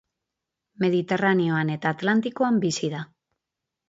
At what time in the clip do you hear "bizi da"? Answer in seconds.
2.65-3.03